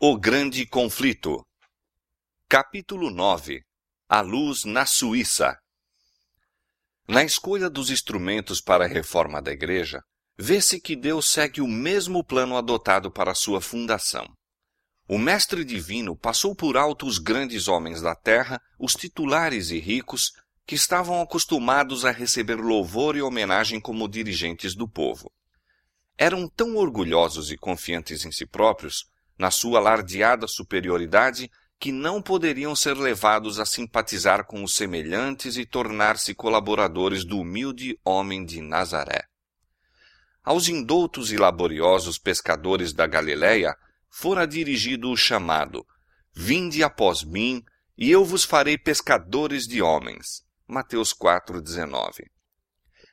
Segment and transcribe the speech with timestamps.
[0.00, 1.44] O Grande Conflito
[2.48, 3.64] Capítulo 9
[4.08, 5.58] A luz na Suíça
[7.08, 10.00] Na escolha dos instrumentos para a reforma da Igreja,
[10.38, 14.24] vê-se que Deus segue o mesmo plano adotado para sua fundação.
[15.08, 20.30] O Mestre Divino passou por alto os grandes homens da terra, os titulares e ricos,
[20.64, 25.28] que estavam acostumados a receber louvor e homenagem como dirigentes do povo.
[26.16, 29.04] Eram tão orgulhosos e confiantes em si próprios
[29.38, 35.64] na sua alardeada superioridade, que não poderiam ser levados a simpatizar com os semelhantes e
[35.64, 39.22] tornar-se colaboradores do humilde homem de Nazaré.
[40.42, 43.76] Aos indoutos e laboriosos pescadores da Galiléia
[44.10, 45.86] fora dirigido o chamado:
[46.34, 47.62] Vinde após mim,
[47.96, 50.42] e eu vos farei pescadores de homens.
[50.66, 52.24] Mateus 4:19.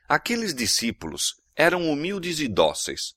[0.08, 3.14] Aqueles discípulos eram humildes e dóceis,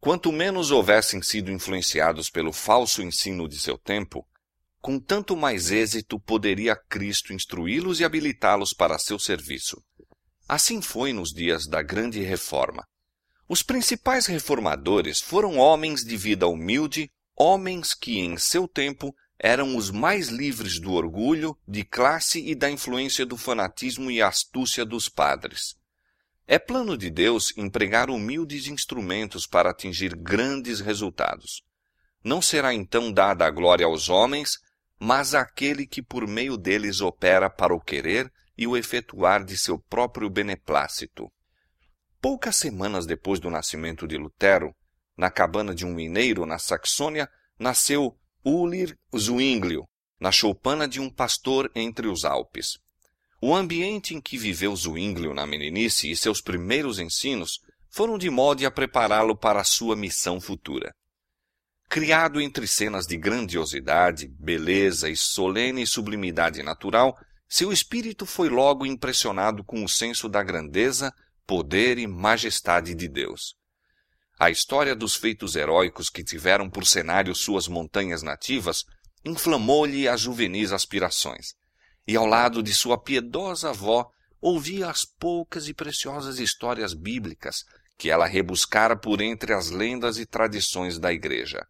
[0.00, 4.26] Quanto menos houvessem sido influenciados pelo falso ensino de seu tempo,
[4.80, 9.76] com tanto mais êxito poderia Cristo instruí-los e habilitá-los para seu serviço.
[10.48, 12.82] Assim foi nos dias da Grande Reforma.
[13.46, 19.90] Os principais reformadores foram homens de vida humilde, homens que, em seu tempo, eram os
[19.90, 25.74] mais livres do orgulho, de classe e da influência do fanatismo e astúcia dos padres.
[26.52, 31.62] É plano de Deus empregar humildes instrumentos para atingir grandes resultados.
[32.24, 34.58] Não será então dada a glória aos homens,
[34.98, 38.28] mas àquele que por meio deles opera para o querer
[38.58, 41.30] e o efetuar de seu próprio beneplácito.
[42.20, 44.74] Poucas semanas depois do nascimento de Lutero,
[45.16, 47.28] na cabana de um mineiro na Saxônia,
[47.60, 52.80] nasceu Ulir Zwinglio, na choupana de um pastor entre os Alpes.
[53.42, 58.66] O ambiente em que viveu Zwinglio na meninice e seus primeiros ensinos foram de modo
[58.66, 60.94] a prepará-lo para a sua missão futura.
[61.88, 67.16] Criado entre cenas de grandiosidade, beleza e solene sublimidade natural,
[67.48, 71.10] seu espírito foi logo impressionado com o senso da grandeza,
[71.46, 73.54] poder e majestade de Deus.
[74.38, 78.84] A história dos feitos heróicos que tiveram por cenário suas montanhas nativas
[79.24, 81.58] inflamou-lhe as juvenis aspirações
[82.10, 84.10] e ao lado de sua piedosa avó
[84.40, 87.64] ouvia as poucas e preciosas histórias bíblicas
[87.96, 91.64] que ela rebuscara por entre as lendas e tradições da igreja.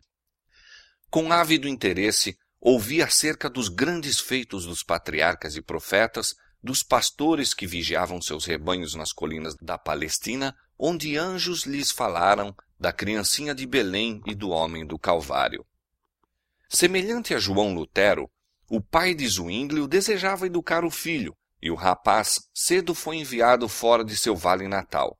[1.10, 7.66] Com ávido interesse, ouvia acerca dos grandes feitos dos patriarcas e profetas, dos pastores que
[7.66, 14.22] vigiavam seus rebanhos nas colinas da Palestina, onde anjos lhes falaram da criancinha de Belém
[14.24, 15.66] e do homem do Calvário.
[16.66, 18.30] Semelhante a João Lutero,
[18.70, 24.04] o pai de Zwinglio desejava educar o filho, e o rapaz cedo foi enviado fora
[24.04, 25.18] de seu vale natal.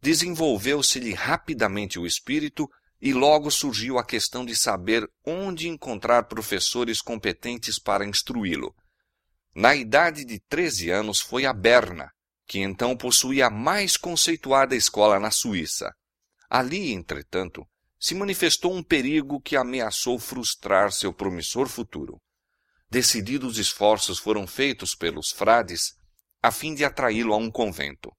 [0.00, 2.66] Desenvolveu-se-lhe rapidamente o espírito
[2.98, 8.74] e logo surgiu a questão de saber onde encontrar professores competentes para instruí-lo.
[9.54, 12.10] Na idade de 13 anos foi a Berna,
[12.46, 15.92] que então possuía a mais conceituada escola na Suíça.
[16.48, 17.68] Ali, entretanto,
[18.00, 22.18] se manifestou um perigo que ameaçou frustrar seu promissor futuro.
[22.92, 25.94] Decididos esforços foram feitos pelos frades
[26.42, 28.12] a fim de atraí-lo a um convento.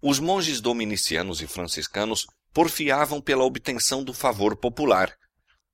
[0.00, 5.14] Os monges dominicianos e franciscanos porfiavam pela obtenção do favor popular.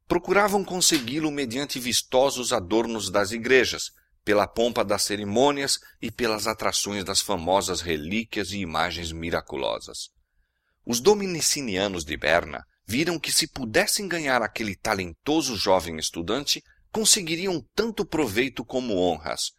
[0.08, 3.92] Procuravam consegui-lo mediante vistosos adornos das igrejas,
[4.25, 10.08] pela pompa das cerimônias e pelas atrações das famosas relíquias e imagens miraculosas.
[10.84, 16.60] Os dominicinianos de Berna viram que se pudessem ganhar aquele talentoso jovem estudante,
[16.92, 19.53] conseguiriam tanto proveito como honras.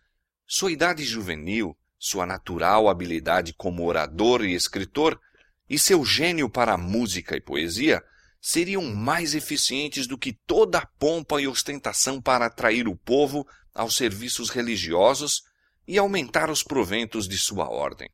[0.45, 5.19] Sua idade juvenil, sua natural habilidade como orador e escritor
[5.67, 8.03] e seu gênio para música e poesia
[8.39, 13.95] seriam mais eficientes do que toda a pompa e ostentação para atrair o povo aos
[13.95, 15.41] serviços religiosos
[15.87, 18.09] e aumentar os proventos de sua ordem.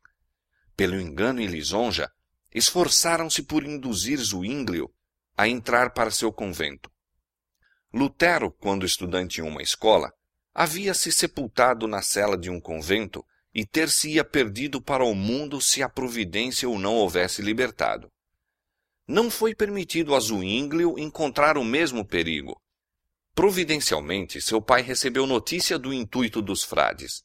[0.76, 2.10] Pelo engano e lisonja,
[2.54, 4.90] esforçaram-se por induzir Zwinglio
[5.36, 6.90] a entrar para seu convento.
[7.92, 10.12] Lutero, quando estudante em uma escola,
[10.54, 15.82] havia se sepultado na cela de um convento e ter-se-ia perdido para o mundo se
[15.82, 18.08] a providência o não houvesse libertado.
[19.08, 22.60] Não foi permitido a Zwinglio encontrar o mesmo perigo.
[23.34, 27.24] Providencialmente, seu pai recebeu notícia do intuito dos frades.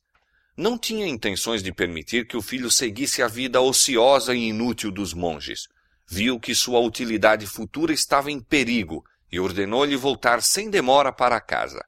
[0.57, 5.13] Não tinha intenções de permitir que o filho seguisse a vida ociosa e inútil dos
[5.13, 5.67] monges.
[6.07, 11.83] Viu que sua utilidade futura estava em perigo e ordenou-lhe voltar sem demora para casa.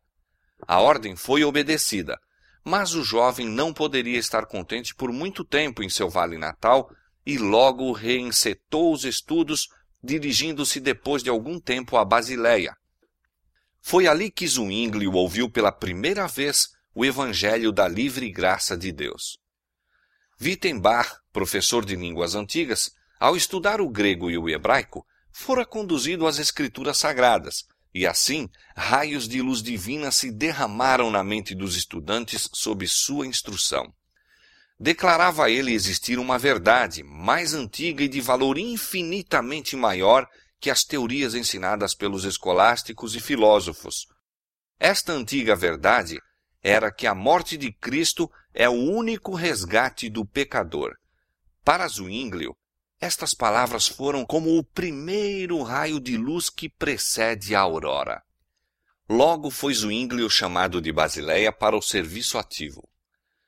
[0.68, 2.20] A ordem foi obedecida,
[2.64, 6.90] mas o jovem não poderia estar contente por muito tempo em seu vale natal
[7.26, 9.68] e logo reencetou os estudos,
[10.04, 12.76] dirigindo-se depois de algum tempo a Basileia.
[13.82, 19.38] Foi ali que Zwingli ouviu pela primeira vez o Evangelho da livre graça de Deus.
[20.42, 25.07] Wittenbach, professor de línguas antigas, ao estudar o grego e o hebraico,
[25.40, 27.64] fora conduzido às escrituras sagradas,
[27.94, 33.94] e assim raios de luz divina se derramaram na mente dos estudantes sob sua instrução.
[34.80, 40.28] Declarava ele existir uma verdade mais antiga e de valor infinitamente maior
[40.60, 44.08] que as teorias ensinadas pelos escolásticos e filósofos.
[44.80, 46.20] Esta antiga verdade
[46.64, 50.96] era que a morte de Cristo é o único resgate do pecador.
[51.64, 52.58] Para Zwinglio,
[53.00, 58.24] estas palavras foram como o primeiro raio de luz que precede a aurora.
[59.10, 62.88] Logo foi Zwinglio chamado de Basileia para o serviço ativo.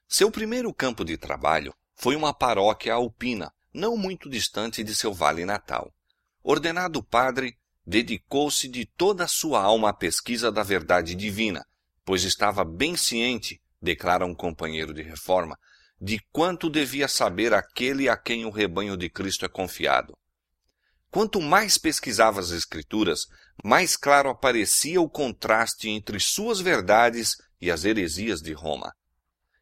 [0.08, 5.46] Seu primeiro campo de trabalho foi uma paróquia alpina, não muito distante de seu vale
[5.46, 5.94] natal.
[6.42, 11.66] Ordenado padre, dedicou-se de toda a sua alma à pesquisa da verdade divina,
[12.06, 15.58] pois estava bem ciente, declara um companheiro de reforma,
[16.02, 20.14] de quanto devia saber aquele a quem o rebanho de Cristo é confiado.
[21.12, 23.26] Quanto mais pesquisava as Escrituras,
[23.64, 28.94] mais claro aparecia o contraste entre suas verdades e as heresias de Roma.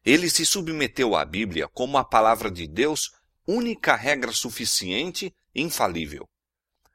[0.04, 3.10] Ele se submeteu à Bíblia como a palavra de Deus,
[3.46, 6.28] única regra suficiente infalível.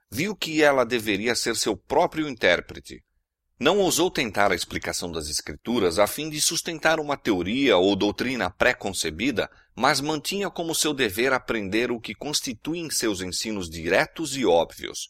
[0.10, 3.04] Viu que ela deveria ser seu próprio intérprete,
[3.60, 8.50] não ousou tentar a explicação das Escrituras a fim de sustentar uma teoria ou doutrina
[8.50, 15.10] pré-concebida, mas mantinha como seu dever aprender o que constituem seus ensinos diretos e óbvios.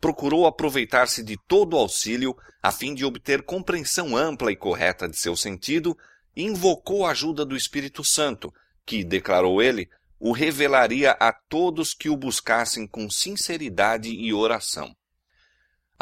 [0.00, 5.16] Procurou aproveitar-se de todo o auxílio a fim de obter compreensão ampla e correta de
[5.16, 5.96] seu sentido
[6.34, 8.52] e invocou a ajuda do Espírito Santo,
[8.86, 9.88] que, declarou ele,
[10.18, 14.94] o revelaria a todos que o buscassem com sinceridade e oração.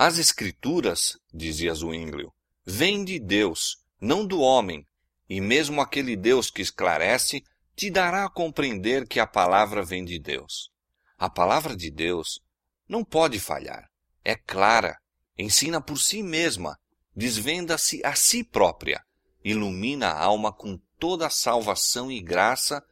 [0.03, 2.33] As Escrituras, dizia Zwinglio,
[2.65, 4.87] vêm de Deus, não do homem,
[5.29, 7.45] e mesmo aquele Deus que esclarece
[7.77, 10.71] te dará a compreender que a palavra vem de Deus.
[11.19, 12.41] A palavra de Deus
[12.89, 13.91] não pode falhar,
[14.25, 14.97] é clara,
[15.37, 16.79] ensina por si mesma,
[17.15, 19.05] desvenda-se a si própria,
[19.45, 22.83] ilumina a alma com toda a salvação e graça,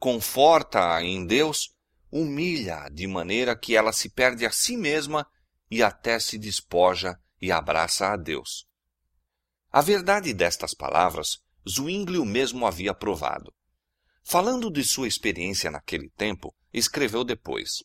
[0.00, 1.70] conforta-a em Deus,
[2.10, 5.24] humilha-a de maneira que ela se perde a si mesma
[5.70, 8.66] e até se despoja e abraça a Deus.
[9.70, 13.52] A verdade destas palavras, Zwinglio mesmo havia provado.
[14.24, 17.84] Falando de sua experiência naquele tempo, escreveu depois: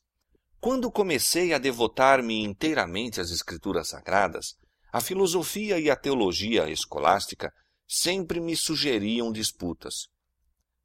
[0.59, 4.55] Quando comecei a devotar-me inteiramente às Escrituras Sagradas,
[4.91, 7.51] a filosofia e a teologia escolástica
[7.87, 10.07] sempre me sugeriam disputas.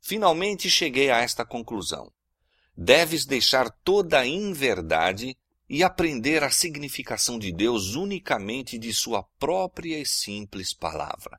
[0.01, 2.13] Finalmente cheguei a esta conclusão:
[2.77, 5.37] deves deixar toda a inverdade
[5.69, 11.39] e aprender a significação de Deus unicamente de sua própria e simples palavra.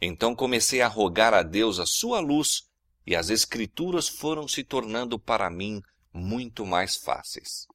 [0.00, 2.62] Então comecei a rogar a Deus a sua luz
[3.04, 5.80] e as Escrituras foram se tornando para mim
[6.12, 7.66] muito mais fáceis.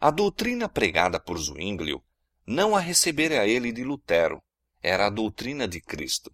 [0.00, 2.02] A doutrina pregada por Zwinglio
[2.46, 4.42] não a recebera ele de Lutero,
[4.82, 6.30] era a doutrina de Cristo.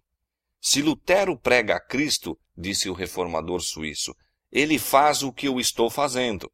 [0.59, 4.13] Se Lutero prega a Cristo, disse o reformador suíço,
[4.51, 6.51] ele faz o que eu estou fazendo.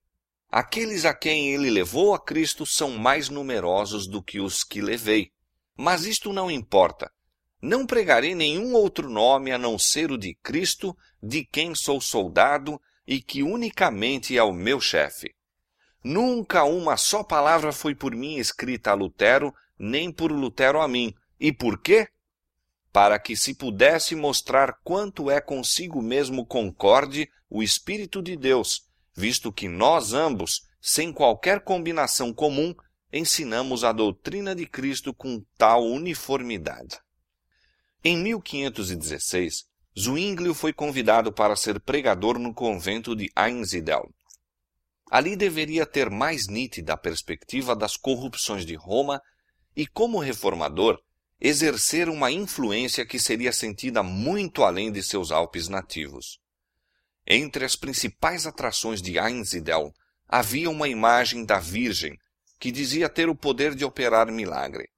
[0.50, 5.32] Aqueles a quem ele levou a Cristo são mais numerosos do que os que levei.
[5.76, 7.12] Mas isto não importa.
[7.62, 12.80] Não pregarei nenhum outro nome a não ser o de Cristo, de quem sou soldado
[13.06, 15.36] e que unicamente é o meu chefe.
[16.04, 21.14] Nunca uma só palavra foi por mim escrita a Lutero, nem por Lutero a mim.
[21.40, 22.08] E por quê?
[22.94, 28.87] Para que se pudesse mostrar quanto é consigo mesmo concorde o Espírito de Deus,
[29.18, 32.76] visto que nós ambos, sem qualquer combinação comum,
[33.12, 37.00] ensinamos a doutrina de Cristo com tal uniformidade.
[38.04, 39.66] Em 1516,
[40.00, 44.08] Zwinglio foi convidado para ser pregador no convento de Einsiedeln.
[45.10, 49.20] Ali deveria ter mais nítida a perspectiva das corrupções de Roma
[49.76, 51.00] e, como reformador,
[51.42, 56.40] exercer uma influência que seria sentida muito além de seus Alpes nativos.
[57.30, 59.92] Entre as principais atrações de Einsiedeln
[60.30, 62.18] havia uma imagem da Virgem
[62.58, 64.90] que dizia ter o poder de operar milagre.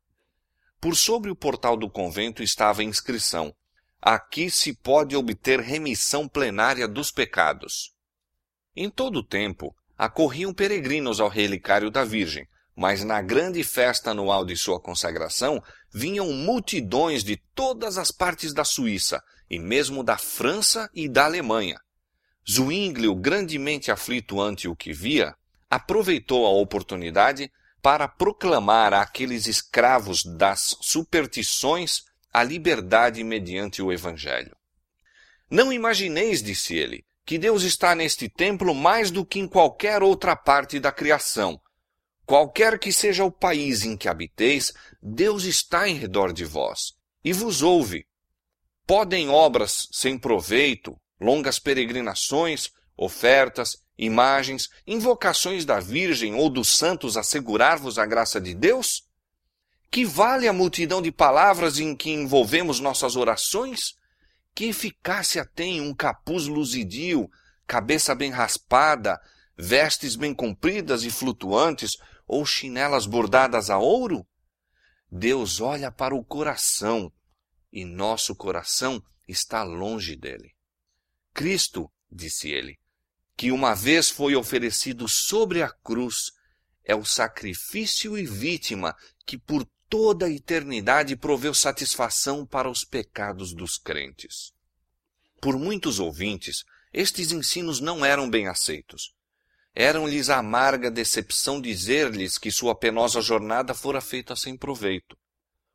[0.80, 3.52] Por sobre o portal do convento estava a inscrição:
[4.00, 7.96] Aqui se pode obter remissão plenária dos pecados.
[8.76, 14.46] Em todo o tempo, acorriam peregrinos ao relicário da Virgem, mas na grande festa anual
[14.46, 20.90] de sua consagração vinham multidões de todas as partes da Suíça e mesmo da França
[20.94, 21.82] e da Alemanha.
[22.48, 25.36] Zwinglio, grandemente aflito ante o que via,
[25.70, 34.56] aproveitou a oportunidade para proclamar àqueles escravos das superstições a liberdade mediante o Evangelho.
[35.50, 40.36] Não imagineis, disse ele, que Deus está neste templo mais do que em qualquer outra
[40.36, 41.60] parte da criação.
[42.26, 46.94] Qualquer que seja o país em que habiteis, Deus está em redor de vós
[47.24, 48.06] e vos ouve.
[48.86, 58.00] Podem obras sem proveito, longas peregrinações, ofertas, imagens, invocações da Virgem ou dos santos assegurar-vos
[58.00, 59.08] a graça de Deus?
[59.92, 63.96] Que vale a multidão de palavras em que envolvemos nossas orações?
[64.54, 67.30] Que eficácia tem um capuz luzidio,
[67.66, 69.20] cabeça bem raspada,
[69.58, 71.98] vestes bem compridas e flutuantes,
[72.28, 74.26] ou chinelas bordadas a ouro?
[75.12, 77.12] Deus olha para o coração
[77.74, 80.54] e nosso coração está longe dele.
[81.40, 82.78] Cristo, disse ele,
[83.38, 86.34] que uma vez foi oferecido sobre a cruz,
[86.84, 88.94] é o sacrifício e vítima
[89.26, 94.52] que por toda a eternidade proveu satisfação para os pecados dos crentes.
[95.42, 99.14] Por muitos ouvintes, estes ensinos não eram bem aceitos.
[99.74, 105.18] Eram-lhes amarga decepção dizer-lhes que sua penosa jornada fora feita sem proveito.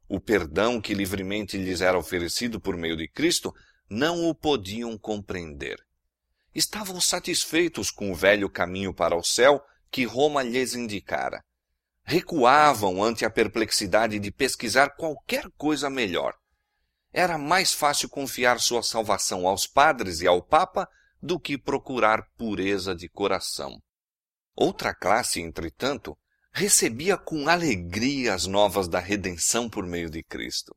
[0.06, 3.50] O perdão que livremente lhes era oferecido por meio de Cristo
[3.94, 5.78] não o podiam compreender.
[6.54, 11.42] Estavam satisfeitos com o velho caminho para o céu que Roma lhes indicara
[12.04, 16.34] recuavam ante a perplexidade de pesquisar qualquer coisa melhor.
[17.12, 20.86] Era mais fácil confiar sua salvação aos padres e ao Papa
[21.22, 23.80] do que procurar pureza de coração.
[24.54, 26.16] Outra classe, entretanto,
[26.52, 30.76] recebia com alegria as novas da redenção por meio de Cristo.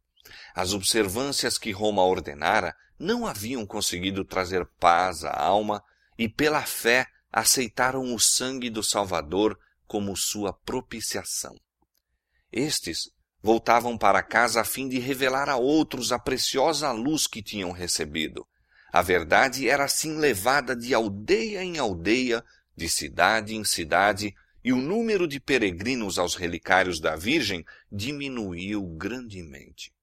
[0.56, 5.84] As observâncias que Roma ordenara não haviam conseguido trazer paz à alma
[6.18, 11.56] e, pela fé, aceitaram o sangue do Salvador como sua propiciação.
[12.52, 13.12] Estes
[13.42, 18.48] voltavam para casa a fim de revelar a outros a preciosa luz que tinham recebido.
[18.92, 22.44] A verdade era assim levada de aldeia em aldeia,
[22.76, 29.94] de cidade em cidade, e o número de peregrinos aos relicários da Virgem diminuiu grandemente.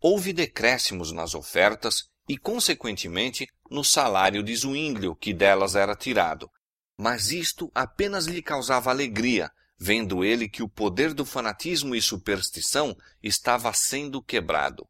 [0.00, 6.50] Houve decréscimos nas ofertas e, consequentemente, no salário de Zwinglio que delas era tirado,
[6.96, 12.96] mas isto apenas lhe causava alegria, vendo ele que o poder do fanatismo e superstição
[13.22, 14.88] estava sendo quebrado.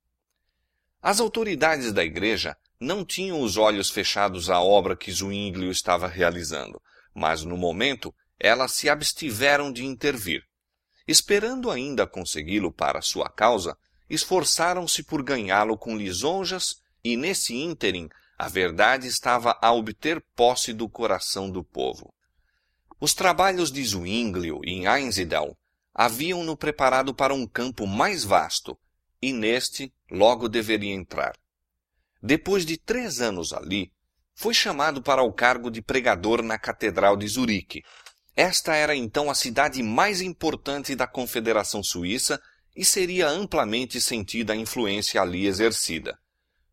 [1.03, 6.81] As autoridades da igreja não tinham os olhos fechados à obra que Zwinglio estava realizando,
[7.15, 10.43] mas no momento elas se abstiveram de intervir.
[11.07, 13.77] Esperando ainda consegui-lo para sua causa,
[14.11, 20.89] esforçaram-se por ganhá-lo com lisonjas e, nesse ínterim, a verdade estava a obter posse do
[20.89, 22.13] coração do povo.
[23.01, 25.55] Os trabalhos de Zwinglio em Einsiedeln
[25.95, 28.79] haviam-no preparado para um campo mais vasto,
[29.23, 31.37] e neste logo deveria entrar.
[32.23, 33.93] Depois de três anos ali,
[34.35, 37.83] foi chamado para o cargo de pregador na Catedral de Zurique.
[38.35, 42.41] Esta era então a cidade mais importante da Confederação Suíça
[42.75, 46.19] e seria amplamente sentida a influência ali exercida.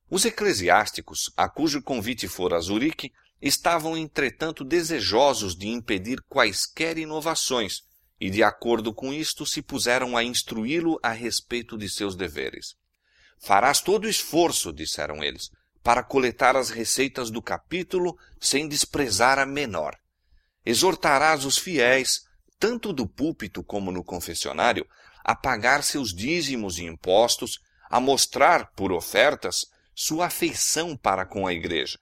[0.09, 3.11] Os eclesiásticos, a cujo convite fora Zurique,
[3.41, 7.81] estavam entretanto desejosos de impedir quaisquer inovações,
[8.19, 12.75] e de acordo com isto se puseram a instruí-lo a respeito de seus deveres.
[13.39, 15.51] Farás todo o esforço, disseram eles,
[15.83, 19.95] para coletar as receitas do capítulo sem desprezar a menor.
[20.65, 22.23] Exortarás os fiéis,
[22.59, 24.87] tanto do púlpito como no confessionário,
[25.27, 31.53] a pagar seus dízimos e impostos, a mostrar, por ofertas, sua afeição para com a
[31.53, 31.99] igreja.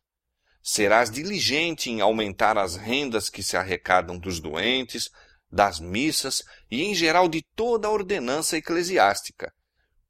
[0.62, 5.10] Serás diligente em aumentar as rendas que se arrecadam dos doentes,
[5.52, 9.52] das missas e, em geral, de toda a ordenança eclesiástica.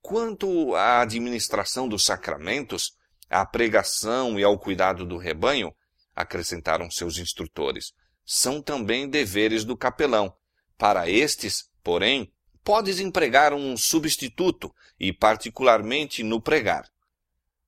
[0.01, 2.98] Quanto à administração dos sacramentos,
[3.29, 5.74] à pregação e ao cuidado do rebanho,
[6.13, 7.93] acrescentaram seus instrutores,
[8.25, 10.36] são também deveres do capelão.
[10.77, 12.34] Para estes, porém,
[12.65, 16.91] podes empregar um substituto, e particularmente no pregar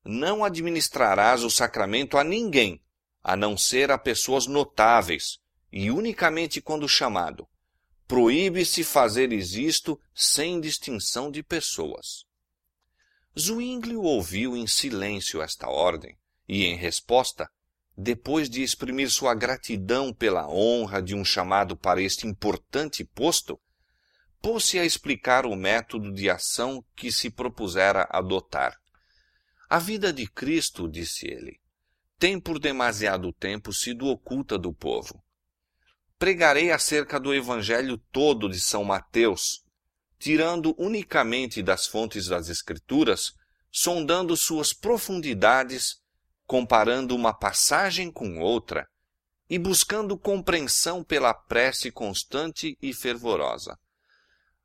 [0.07, 2.81] não administrarás o sacramento a ninguém,
[3.21, 5.37] a não ser a pessoas notáveis,
[5.71, 7.45] e unicamente quando chamado.
[8.07, 12.25] Proíbe-se fazeres isto sem distinção de pessoas.
[13.37, 17.49] Zwinglio ouviu em silêncio esta ordem, e em resposta,
[17.97, 23.59] depois de exprimir sua gratidão pela honra de um chamado para este importante posto,
[24.41, 28.77] pôs-se a explicar o método de ação que se propusera adotar.
[29.69, 31.59] A vida de Cristo, disse ele,
[32.17, 35.23] tem por demasiado tempo sido oculta do povo.
[36.17, 39.63] pregarei acerca do Evangelho todo de São Mateus,
[40.17, 43.33] tirando unicamente das fontes das Escrituras,
[43.71, 46.01] sondando suas profundidades,
[46.47, 48.87] comparando uma passagem com outra
[49.49, 53.77] e buscando compreensão pela prece constante e fervorosa.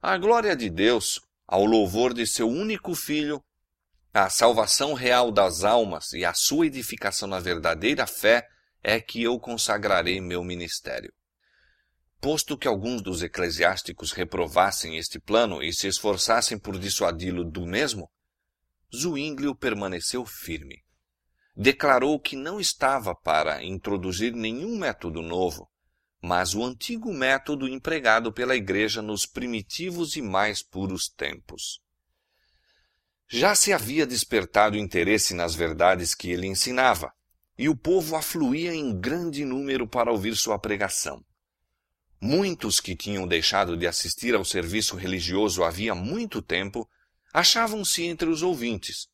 [0.04, 3.40] A glória de Deus, ao louvor de seu único Filho,
[4.12, 8.48] a salvação real das almas e a sua edificação na verdadeira fé
[8.82, 11.12] é que eu consagrarei meu ministério.
[12.20, 18.10] Posto que alguns dos eclesiásticos reprovassem este plano e se esforçassem por dissuadi-lo do mesmo,
[18.92, 20.82] Zwinglio permaneceu firme.
[21.54, 25.70] Declarou que não estava para introduzir nenhum método novo,
[26.22, 31.80] mas o antigo método empregado pela Igreja nos primitivos e mais puros tempos.
[33.28, 37.12] Já se havia despertado interesse nas verdades que ele ensinava,
[37.58, 41.24] e o povo afluía em grande número para ouvir sua pregação.
[42.20, 46.88] Muitos que tinham deixado de assistir ao serviço religioso havia muito tempo
[47.32, 49.08] achavam-se entre os ouvintes.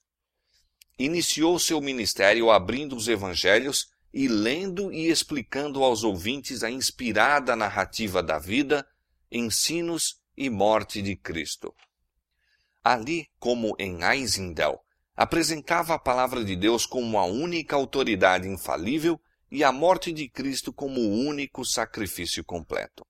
[0.98, 3.88] Iniciou seu ministério abrindo os evangelhos
[4.18, 8.84] e lendo e explicando aos ouvintes a inspirada narrativa da vida,
[9.30, 11.72] ensinos e morte de Cristo.
[12.82, 14.80] Ali, como em Eisendel,
[15.14, 19.20] apresentava a palavra de Deus como a única autoridade infalível
[19.52, 23.06] e a morte de Cristo como o único sacrifício completo.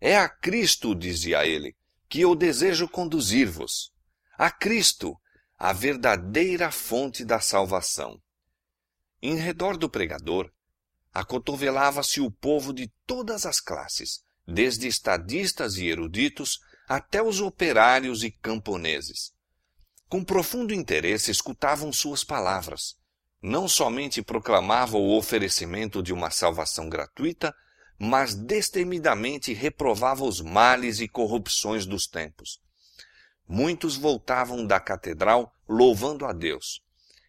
[0.00, 1.76] É a Cristo, dizia ele,
[2.08, 3.92] que eu desejo conduzir-vos.
[4.38, 5.20] A Cristo,
[5.58, 8.18] a verdadeira fonte da salvação.
[9.26, 10.50] Em redor do pregador,
[11.10, 18.30] acotovelava-se o povo de todas as classes, desde estadistas e eruditos até os operários e
[18.30, 19.32] camponeses.
[20.10, 22.96] Com profundo interesse escutavam suas palavras,
[23.40, 27.54] não somente proclamava o oferecimento de uma salvação gratuita,
[27.98, 32.60] mas destemidamente reprovava os males e corrupções dos tempos.
[33.48, 36.82] Muitos voltavam da catedral louvando a Deus.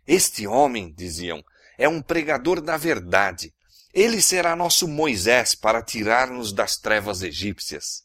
[0.05, 1.41] Este homem, diziam,
[1.77, 3.53] é um pregador da verdade.
[3.93, 8.03] Ele será nosso Moisés para tirar-nos das trevas egípcias.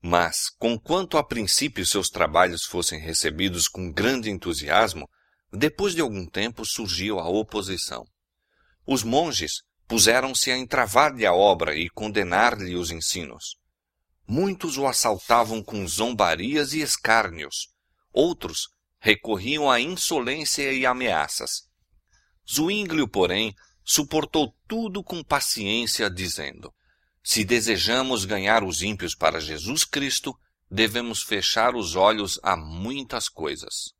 [0.00, 5.08] Mas, conquanto a princípio seus trabalhos fossem recebidos com grande entusiasmo,
[5.52, 8.06] depois de algum tempo surgiu a oposição.
[8.86, 13.56] Os monges puseram-se a entravar-lhe a obra e condenar-lhe os ensinos.
[14.26, 17.68] Muitos o assaltavam com zombarias e escárnios,
[18.12, 21.68] outros recorriam à insolência e ameaças.
[22.50, 23.54] Zwinglio, porém,
[23.84, 26.72] suportou tudo com paciência, dizendo:
[27.22, 30.36] Se desejamos ganhar os ímpios para Jesus Cristo,
[30.70, 33.94] devemos fechar os olhos a muitas coisas.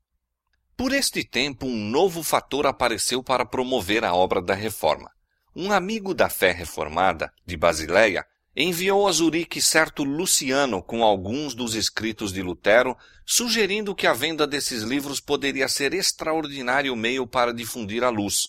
[0.76, 5.10] Por este tempo, um novo fator apareceu para promover a obra da reforma.
[5.54, 11.74] Um amigo da fé reformada, de Basileia, enviou a Zurique certo Luciano com alguns dos
[11.74, 18.04] escritos de Lutero, sugerindo que a venda desses livros poderia ser extraordinário meio para difundir
[18.04, 18.48] a luz.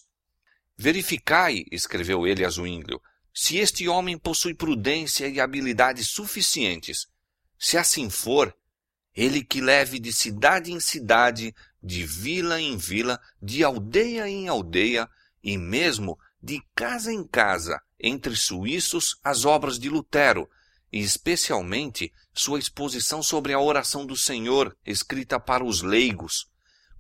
[0.77, 3.01] Verificai, escreveu ele a Zwinglio,
[3.33, 7.07] se este homem possui prudência e habilidades suficientes.
[7.57, 8.55] Se assim for,
[9.15, 15.09] ele que leve de cidade em cidade de vila em vila, de aldeia em aldeia
[15.43, 20.47] e mesmo de casa em casa entre suíços as obras de Lutero,
[20.93, 26.45] e especialmente sua exposição sobre a oração do Senhor, escrita para os leigos.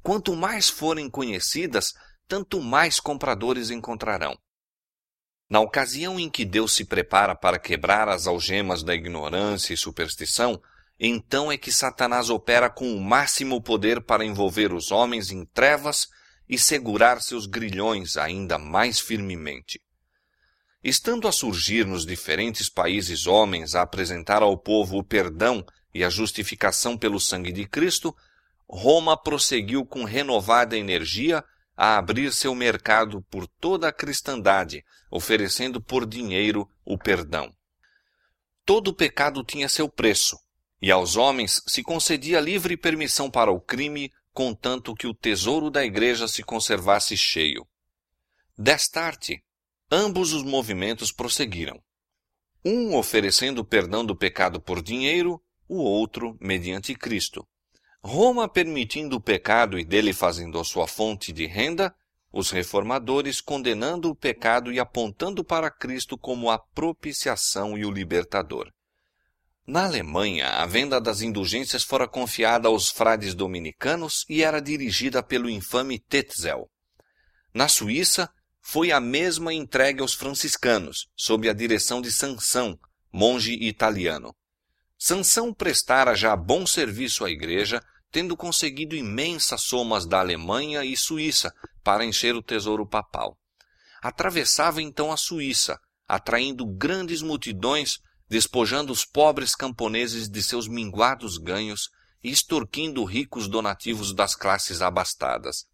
[0.01, 1.93] Quanto mais forem conhecidas,
[2.27, 4.35] tanto mais compradores encontrarão.
[5.47, 10.59] Na ocasião em que Deus se prepara para quebrar as algemas da ignorância e superstição,
[10.99, 16.07] então é que Satanás opera com o máximo poder para envolver os homens em trevas
[16.47, 19.81] e segurar seus grilhões ainda mais firmemente.
[20.83, 26.09] Estando a surgir nos diferentes países homens a apresentar ao povo o perdão e a
[26.09, 28.15] justificação pelo sangue de Cristo,
[28.69, 31.43] Roma prosseguiu com renovada energia
[31.75, 37.51] a abrir seu mercado por toda a cristandade, oferecendo por dinheiro o perdão.
[38.65, 40.37] Todo pecado tinha seu preço,
[40.81, 45.85] e aos homens se concedia livre permissão para o crime, contanto que o tesouro da
[45.85, 47.65] igreja se conservasse cheio.
[48.57, 49.41] Destarte,
[49.89, 51.81] ambos os movimentos prosseguiram.
[52.63, 57.47] Um oferecendo perdão do pecado por dinheiro, o outro mediante Cristo.
[58.03, 61.95] Roma permitindo o pecado e dele fazendo a sua fonte de renda,
[62.29, 68.69] os reformadores condenando o pecado e apontando para Cristo como a propiciação e o libertador.
[69.67, 75.49] Na Alemanha, a venda das indulgências fora confiada aos frades dominicanos e era dirigida pelo
[75.49, 76.69] infame Tetzel.
[77.51, 78.29] Na Suíça,
[78.61, 82.77] foi a mesma entregue aos franciscanos, sob a direção de Sansão,
[83.11, 84.35] monge italiano.
[84.99, 91.51] Sansão prestara já bom serviço à igreja, tendo conseguido imensas somas da Alemanha e Suíça
[91.83, 93.35] para encher o tesouro papal.
[94.01, 101.89] Atravessava então a Suíça, atraindo grandes multidões, despojando os pobres camponeses de seus minguados ganhos
[102.23, 105.65] e extorquindo ricos donativos das classes abastadas.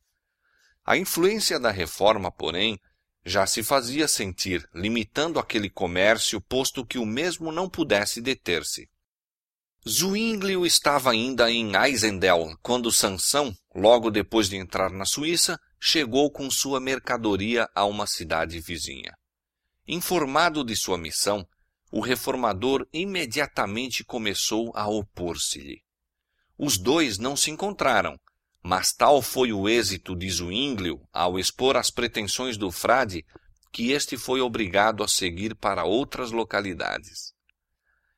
[0.86, 2.80] A influência da reforma, porém,
[3.24, 8.90] já se fazia sentir, limitando aquele comércio, posto que o mesmo não pudesse deter-se.
[9.88, 16.50] Zwinglio estava ainda em Eisendel quando Sansão, logo depois de entrar na Suíça, chegou com
[16.52, 19.16] sua mercadoria a uma cidade vizinha.
[19.88, 21.48] Informado de sua missão,
[21.92, 25.84] o reformador imediatamente começou a opor-se-lhe.
[26.58, 28.18] Os dois não se encontraram,
[28.64, 33.26] mas tal foi o êxito de Zwinglio ao expor as pretensões do frade
[33.72, 37.34] que este foi obrigado a seguir para outras localidades.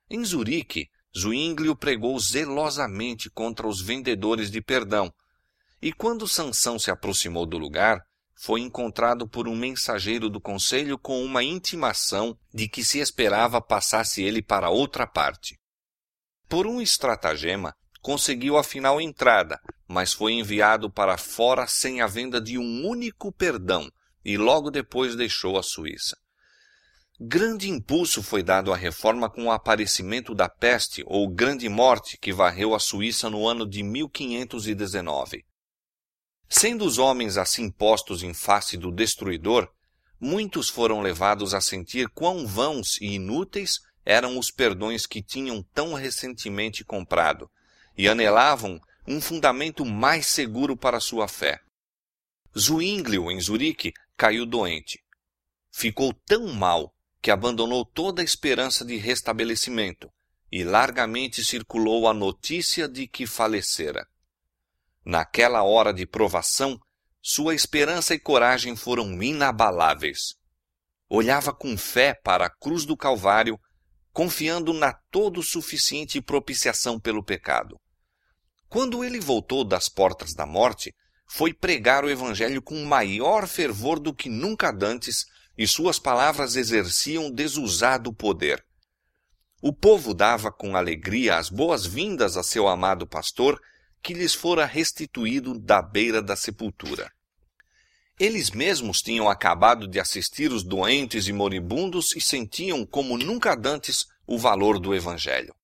[0.09, 5.13] Em Zurique, Zwinglio pregou zelosamente contra os vendedores de perdão,
[5.81, 8.01] e quando Sansão se aproximou do lugar,
[8.35, 14.23] foi encontrado por um mensageiro do conselho com uma intimação de que se esperava passasse
[14.23, 15.57] ele para outra parte.
[16.49, 22.57] Por um estratagema, conseguiu afinal entrada, mas foi enviado para fora sem a venda de
[22.57, 23.89] um único perdão
[24.25, 26.17] e logo depois deixou a Suíça.
[27.19, 32.33] Grande impulso foi dado à reforma com o aparecimento da peste ou grande morte que
[32.33, 35.45] varreu a Suíça no ano de 1519.
[36.55, 39.67] Sendo os homens assim postos em face do destruidor,
[40.19, 45.95] muitos foram levados a sentir quão vãos e inúteis eram os perdões que tinham tão
[45.95, 47.49] recentemente comprado,
[47.97, 51.59] e anelavam um fundamento mais seguro para sua fé.
[52.55, 55.03] Zwinglio, em Zurique, caiu doente.
[55.71, 60.07] Ficou tão mal que abandonou toda a esperança de restabelecimento
[60.51, 64.07] e largamente circulou a notícia de que falecera.
[65.05, 66.79] Naquela hora de provação,
[67.21, 70.35] sua esperança e coragem foram inabaláveis.
[71.09, 73.59] Olhava com fé para a cruz do Calvário,
[74.11, 77.79] confiando na todo suficiente propiciação pelo pecado.
[78.69, 80.93] Quando ele voltou das portas da morte,
[81.27, 85.25] foi pregar o Evangelho com maior fervor do que nunca dantes,
[85.57, 88.63] e suas palavras exerciam desusado poder.
[89.61, 93.59] O povo dava com alegria as boas-vindas a seu amado pastor,
[94.03, 97.09] que lhes fora restituído da beira da sepultura.
[98.19, 104.05] Eles mesmos tinham acabado de assistir os doentes e moribundos e sentiam como nunca dantes
[104.27, 105.55] o valor do Evangelho.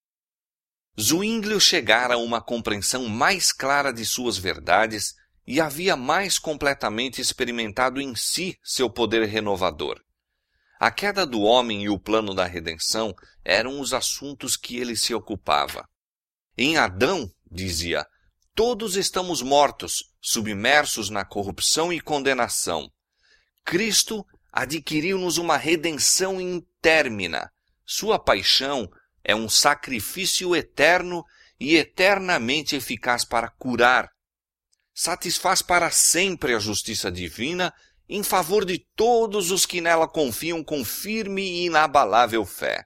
[1.00, 5.14] Zwinglio chegara a uma compreensão mais clara de suas verdades
[5.46, 10.00] e havia mais completamente experimentado em si seu poder renovador.
[10.78, 15.14] A queda do homem e o plano da redenção eram os assuntos que ele se
[15.14, 15.88] ocupava.
[16.56, 18.06] Em Adão, dizia,
[18.62, 22.90] todos estamos mortos, submersos na corrupção e condenação.
[23.64, 27.50] Cristo adquiriu-nos uma redenção intérmina.
[27.86, 28.86] Sua paixão,
[29.24, 31.24] é um sacrifício eterno
[31.58, 34.10] e eternamente eficaz para curar.
[34.92, 37.72] Satisfaz para sempre a justiça divina
[38.06, 42.84] em favor de todos os que nela confiam com firme e inabalável fé.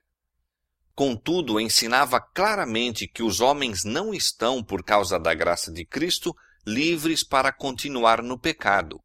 [0.94, 7.24] Contudo, ensinava claramente que os homens não estão, por causa da graça de Cristo, livres
[7.24, 9.00] para continuar no pecado.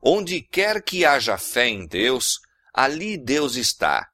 [0.00, 2.38] Onde quer que haja fé em Deus,
[2.72, 4.08] ali Deus está,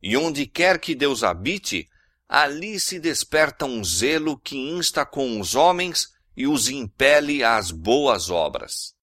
[0.00, 1.88] e onde quer que Deus habite,
[2.28, 8.30] ali se desperta um zelo que insta com os homens e os impele às boas
[8.30, 8.94] obras.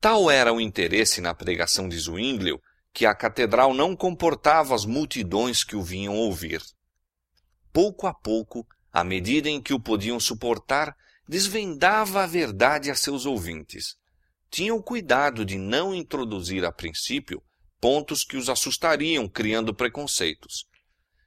[0.00, 2.60] Tal era o interesse na pregação de Zwinglio
[2.92, 6.62] que a catedral não comportava as multidões que o vinham ouvir.
[7.72, 10.94] Pouco a pouco, à medida em que o podiam suportar,
[11.26, 13.96] desvendava a verdade a seus ouvintes.
[14.50, 17.42] Tinham cuidado de não introduzir a princípio
[17.80, 20.66] pontos que os assustariam, criando preconceitos.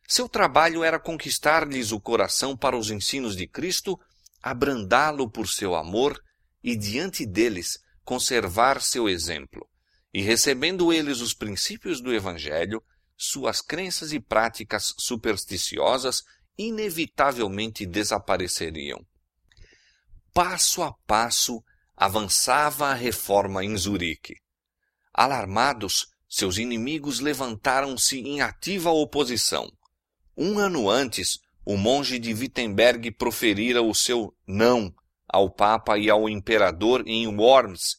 [0.08, 4.00] Seu trabalho era conquistar-lhes o coração para os ensinos de Cristo,
[4.42, 6.22] abrandá-lo por seu amor
[6.64, 9.68] e, diante deles, conservar seu exemplo.
[10.16, 12.82] E recebendo eles os princípios do Evangelho,
[13.18, 16.24] suas crenças e práticas supersticiosas
[16.58, 19.06] inevitavelmente desapareceriam.
[20.34, 21.62] Passo a passo
[21.98, 24.36] avançava a reforma em Zurique.
[25.14, 29.70] Alarmados, seus inimigos levantaram-se em ativa oposição.
[30.38, 34.96] Um ano antes, o monge de Wittenberg proferira o seu não
[35.28, 37.98] ao Papa e ao Imperador em Worms,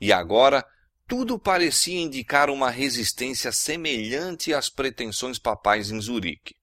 [0.00, 0.64] e agora,
[1.06, 6.54] tudo parecia indicar uma resistência semelhante às pretensões papais em Zurique.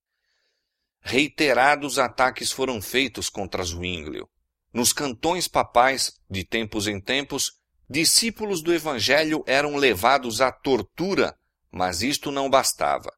[1.02, 4.30] Reiterados ataques foram feitos contra Zwinglio.
[4.74, 7.52] Nos cantões papais, de tempos em tempos,
[7.90, 11.36] discípulos do Evangelho eram levados à tortura,
[11.72, 13.12] mas isto não bastava.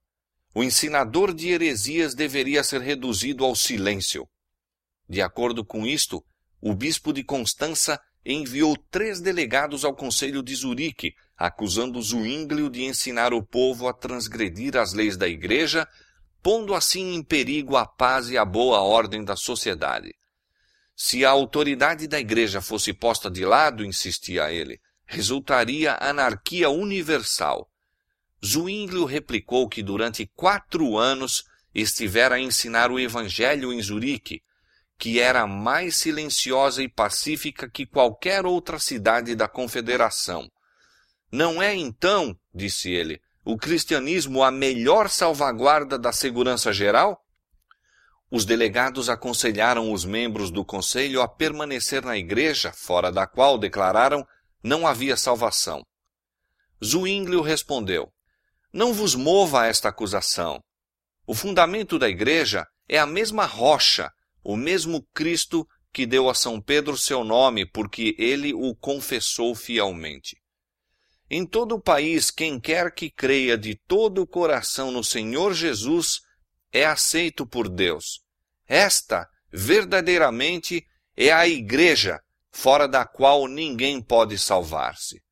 [0.54, 4.28] O ensinador de heresias deveria ser reduzido ao silêncio.
[5.08, 6.24] De acordo com isto,
[6.62, 13.34] o bispo de Constança enviou três delegados ao conselho de Zurique, acusando Zwinglio de ensinar
[13.34, 15.88] o povo a transgredir as leis da igreja,
[16.42, 20.16] pondo assim em perigo a paz e a boa ordem da sociedade.
[20.96, 27.70] Se a autoridade da igreja fosse posta de lado, insistia ele, resultaria anarquia universal.
[28.44, 34.42] Zwinglio replicou que durante quatro anos estivera a ensinar o evangelho em Zurique,
[34.98, 40.50] que era mais silenciosa e pacífica que qualquer outra cidade da Confederação.
[41.32, 47.22] Não é então, disse ele, o cristianismo a melhor salvaguarda da segurança geral?
[48.32, 54.26] Os delegados aconselharam os membros do conselho a permanecer na igreja, fora da qual, declararam,
[54.64, 55.86] não havia salvação.
[56.84, 58.12] Zwinglio respondeu:
[58.74, 60.60] Não vos mova esta acusação.
[61.28, 64.12] O fundamento da igreja é a mesma rocha
[64.46, 70.38] o mesmo Cristo que deu a São Pedro seu nome, porque ele o confessou fielmente.
[71.28, 76.22] Em todo o país, quem quer que creia de todo o coração no Senhor Jesus
[76.72, 78.22] é aceito por Deus.
[78.68, 80.86] Esta, verdadeiramente,
[81.18, 82.20] é a Igreja,
[82.52, 85.24] fora da qual ninguém pode salvar-se.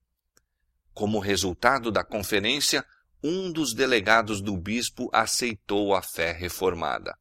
[0.91, 2.84] Como resultado da conferência,
[3.23, 7.15] um dos delegados do bispo aceitou a fé reformada.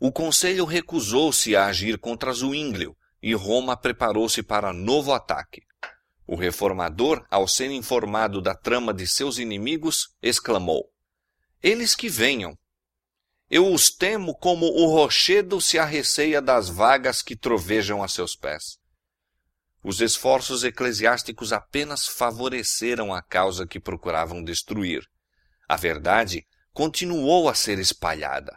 [0.00, 5.62] O conselho recusou-se a agir contra Zwinglio e Roma preparou-se para novo ataque.
[6.24, 10.84] O reformador, ao ser informado da trama de seus inimigos, exclamou:
[11.60, 12.56] Eles que venham.
[13.50, 18.78] Eu os temo como o rochedo se arreceia das vagas que trovejam a seus pés.
[19.82, 25.02] Os esforços eclesiásticos apenas favoreceram a causa que procuravam destruir.
[25.66, 28.56] A verdade continuou a ser espalhada.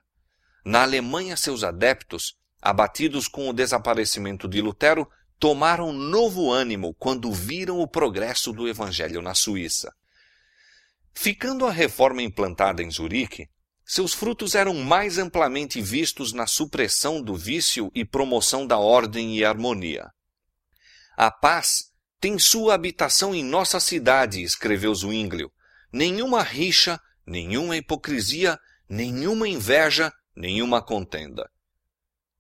[0.64, 7.80] Na Alemanha, seus adeptos, abatidos com o desaparecimento de Lutero, tomaram novo ânimo quando viram
[7.80, 9.92] o progresso do Evangelho na Suíça.
[11.14, 13.50] Ficando a reforma implantada em Zurique,
[13.84, 19.44] seus frutos eram mais amplamente vistos na supressão do vício e promoção da ordem e
[19.44, 20.10] harmonia.
[21.18, 25.52] A paz tem sua habitação em nossa cidade, escreveu Zwinglio.
[25.92, 31.50] Nenhuma rixa, nenhuma hipocrisia, nenhuma inveja, nenhuma contenda.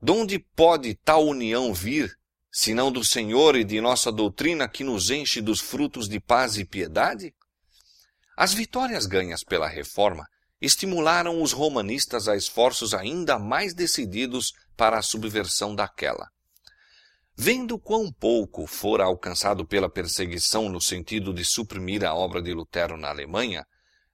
[0.01, 2.11] Donde pode tal união vir,
[2.51, 6.65] senão do Senhor e de nossa doutrina que nos enche dos frutos de paz e
[6.65, 7.33] piedade?
[8.35, 10.25] As vitórias ganhas pela reforma
[10.59, 16.29] estimularam os romanistas a esforços ainda mais decididos para a subversão daquela.
[17.35, 22.97] Vendo quão pouco fora alcançado pela perseguição no sentido de suprimir a obra de Lutero
[22.97, 23.65] na Alemanha,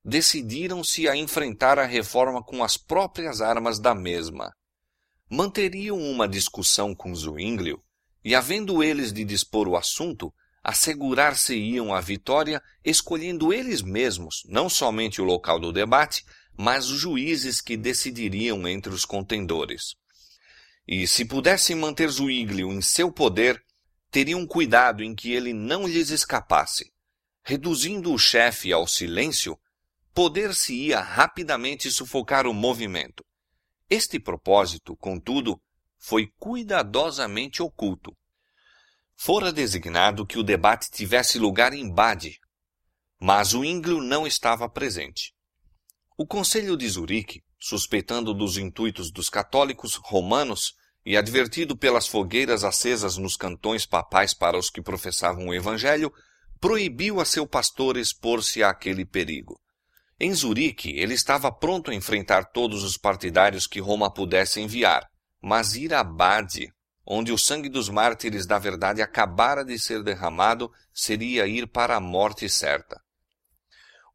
[0.03, 4.53] decidiram-se a enfrentar a reforma com as próprias armas da mesma.
[5.29, 7.83] Manteriam uma discussão com Zwinglio
[8.23, 10.33] e, havendo eles de dispor o assunto,
[10.63, 16.25] assegurar-se-iam a vitória escolhendo eles mesmos não somente o local do debate,
[16.57, 19.95] mas os juízes que decidiriam entre os contendores.
[20.87, 23.61] E se pudessem manter Zwinglio em seu poder,
[24.09, 26.91] teriam cuidado em que ele não lhes escapasse.
[27.43, 29.57] Reduzindo o chefe ao silêncio,
[30.17, 33.23] poder-se-ia rapidamente sufocar o movimento.
[33.87, 35.61] Este propósito, contudo,
[35.99, 38.17] foi cuidadosamente oculto.
[39.15, 42.39] Fora designado que o debate tivesse lugar em Bade,
[43.21, 45.35] mas o Ínglio não estava presente.
[46.17, 50.73] O Conselho de Zurique, suspeitando dos intuitos dos católicos romanos
[51.05, 56.11] e advertido pelas fogueiras acesas nos cantões papais para os que professavam o Evangelho,
[56.59, 59.61] proibiu a seu pastor expor-se àquele perigo.
[60.19, 65.07] Em Zurique, ele estava pronto a enfrentar todos os partidários que Roma pudesse enviar,
[65.39, 66.73] mas ir a Bade,
[67.05, 71.99] onde o sangue dos mártires da verdade acabara de ser derramado, seria ir para a
[71.99, 72.99] morte certa.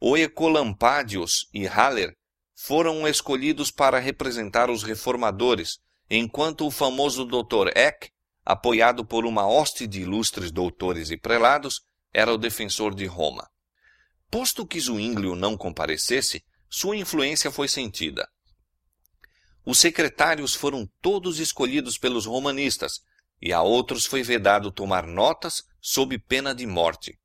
[0.00, 2.12] O Ecolampadius e Haller
[2.52, 5.78] foram escolhidos para representar os reformadores,
[6.10, 7.68] enquanto o famoso Dr.
[7.76, 8.10] Eck,
[8.44, 11.80] apoiado por uma hoste de ilustres doutores e prelados,
[12.12, 13.48] era o defensor de Roma.
[14.32, 18.26] Posto que Zwinglio não comparecesse, sua influência foi sentida.
[19.62, 23.02] Os secretários foram todos escolhidos pelos romanistas,
[23.42, 27.20] e a outros foi vedado tomar notas sob pena de morte.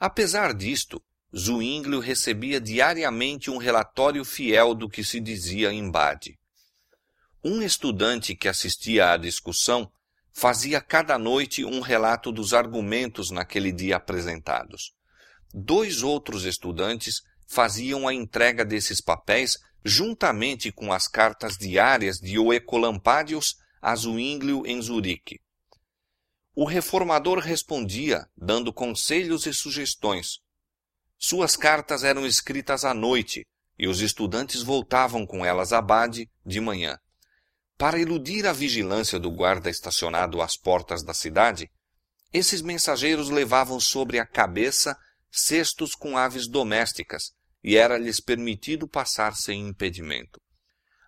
[0.00, 1.04] Apesar disto,
[1.36, 6.38] Zwinglio recebia diariamente um relatório fiel do que se dizia em Bade.
[7.44, 9.92] Um estudante que assistia à discussão
[10.32, 14.94] fazia cada noite um relato dos argumentos naquele dia apresentados.
[15.52, 23.56] Dois outros estudantes faziam a entrega desses papéis juntamente com as cartas diárias de Oecolampadius
[23.80, 25.40] a Zwinglio em Zurique.
[26.54, 30.38] O reformador respondia, dando conselhos e sugestões,
[31.24, 33.46] suas cartas eram escritas à noite
[33.78, 36.98] e os estudantes voltavam com elas a Bade de manhã.
[37.78, 41.70] Para iludir a vigilância do guarda estacionado às portas da cidade,
[42.32, 44.98] esses mensageiros levavam sobre a cabeça
[45.32, 47.32] cestos com aves domésticas
[47.64, 50.40] e era-lhes permitido passar sem impedimento.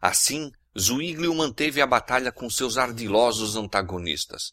[0.01, 4.53] Assim, Zuíglio manteve a batalha com seus ardilosos antagonistas.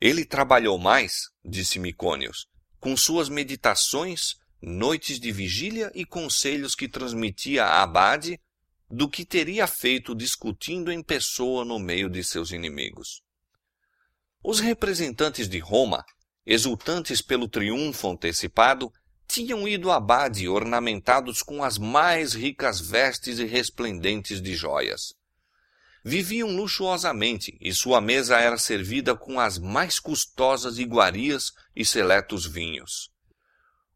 [0.00, 2.46] Ele trabalhou mais, disse Micônios,
[2.80, 8.40] com suas meditações noites de vigília e conselhos que transmitia a Abade
[8.90, 13.22] do que teria feito discutindo em pessoa no meio de seus inimigos.
[14.42, 16.04] Os representantes de Roma,
[16.46, 18.92] exultantes pelo triunfo antecipado,
[19.26, 25.14] tinham ido a Abade ornamentados com as mais ricas vestes e resplendentes de joias.
[26.04, 33.10] Viviam luxuosamente e sua mesa era servida com as mais custosas iguarias e seletos vinhos.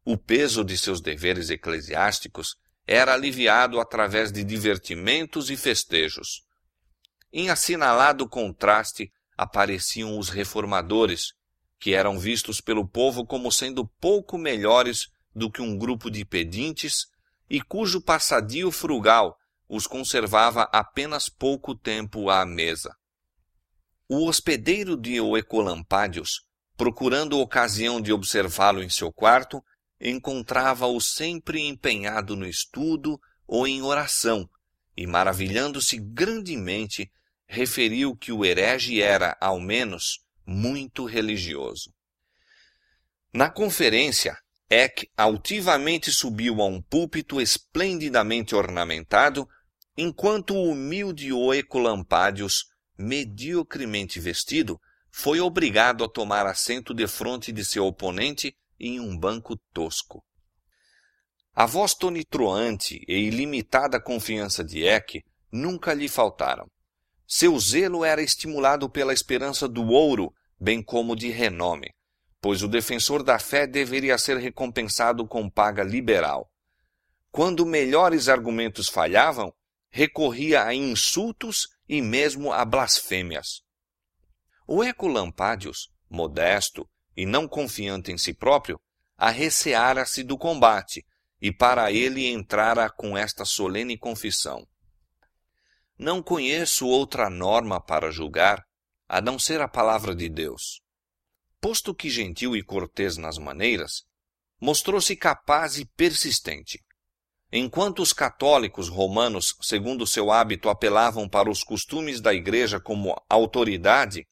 [0.03, 2.55] O peso de seus deveres eclesiásticos
[2.87, 6.41] era aliviado através de divertimentos e festejos.
[7.31, 11.33] Em assinalado contraste apareciam os reformadores,
[11.79, 17.07] que eram vistos pelo povo como sendo pouco melhores do que um grupo de pedintes
[17.49, 19.37] e cujo passadio frugal
[19.67, 22.95] os conservava apenas pouco tempo à mesa.
[24.07, 26.41] O hospedeiro de Oecolampádios,
[26.75, 29.63] procurando ocasião de observá-lo em seu quarto,
[30.01, 34.49] encontrava-o sempre empenhado no estudo ou em oração,
[34.97, 37.11] e maravilhando-se grandemente,
[37.47, 41.93] referiu que o herege era, ao menos, muito religioso.
[43.31, 44.35] Na conferência,
[44.67, 49.47] Eck altivamente subiu a um púlpito esplendidamente ornamentado,
[49.95, 52.65] enquanto o humilde Oecolampádios,
[52.97, 54.79] mediocremente vestido,
[55.11, 60.23] foi obrigado a tomar assento defronte de seu oponente em um banco tosco.
[61.53, 66.67] A voz tonitroante e ilimitada confiança de Eck nunca lhe faltaram.
[67.27, 71.93] Seu zelo era estimulado pela esperança do ouro, bem como de renome,
[72.41, 76.49] pois o defensor da fé deveria ser recompensado com paga liberal.
[77.31, 79.53] Quando melhores argumentos falhavam,
[79.89, 83.61] recorria a insultos e mesmo a blasfêmias.
[84.67, 88.79] O Eco Lampádios, modesto, e não confiante em si próprio,
[89.17, 91.05] arreceara-se do combate,
[91.41, 94.67] e para ele entrara com esta solene confissão:
[95.97, 98.63] Não conheço outra norma para julgar,
[99.09, 100.81] a não ser a palavra de Deus.
[101.59, 104.03] Posto que gentil e cortês nas maneiras,
[104.61, 106.79] mostrou-se capaz e persistente.
[107.51, 114.27] Enquanto os católicos romanos, segundo seu hábito, apelavam para os costumes da igreja como autoridade,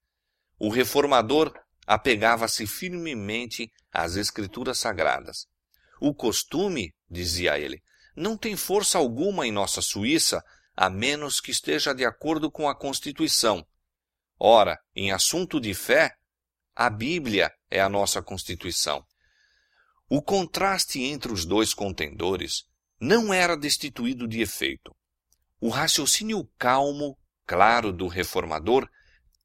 [0.60, 1.52] o reformador
[1.88, 5.48] apegava-se firmemente às escrituras sagradas.
[6.00, 7.82] O costume, dizia ele,
[8.16, 10.44] não tem força alguma em nossa Suíça,
[10.76, 13.66] a menos que esteja de acordo com a Constituição.
[14.40, 16.14] Ora, em assunto de fé,
[16.76, 19.04] a Bíblia é a nossa Constituição.
[20.10, 22.64] O contraste entre os dois contendores
[23.00, 24.96] não era destituído de efeito.
[25.60, 28.88] O raciocínio calmo, claro do reformador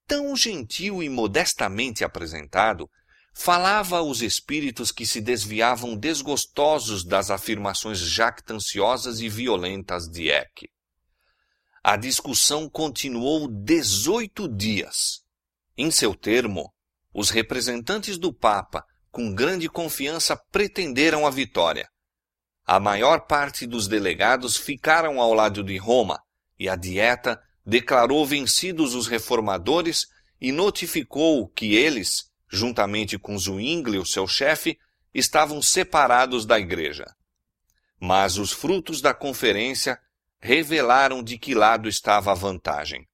[0.07, 2.87] tão gentil e modestamente apresentado,
[3.35, 10.69] falava aos espíritos que se desviavam desgostosos das afirmações jactanciosas e violentas de Eck.
[11.85, 15.25] A discussão continuou dezoito dias.
[15.77, 16.73] Em seu termo,
[17.12, 21.88] os representantes do Papa, com grande confiança, pretenderam a vitória.
[22.64, 26.23] A maior parte dos delegados ficaram ao lado de Roma,
[26.57, 30.07] e a dieta declarou vencidos os reformadores
[30.40, 34.79] e notificou que eles, juntamente com Zwinglio, seu chefe,
[35.13, 37.07] estavam separados da igreja.
[37.98, 39.98] Mas os frutos da conferência
[40.43, 43.07] revelaram de que lado estava a vantagem.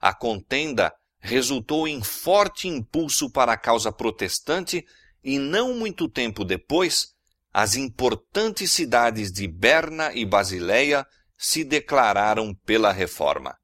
[0.00, 4.84] A contenda resultou em forte impulso para a causa protestante
[5.22, 7.14] e não muito tempo depois,
[7.52, 11.06] as importantes cidades de Berna e Basileia
[11.38, 13.56] se declararam pela reforma.